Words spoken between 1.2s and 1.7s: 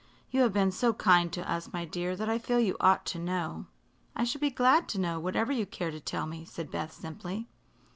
to